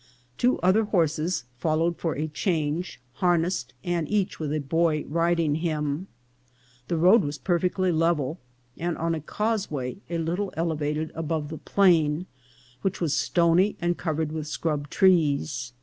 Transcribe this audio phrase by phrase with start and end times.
[0.35, 6.07] Two other horses followed for change, har nessed, and each with a boy riding him.
[6.87, 8.39] The road was perfectly level,
[8.77, 12.25] and on a causeway a little elevated above the plain,
[12.81, 15.71] which was stony and covered with scrub trees.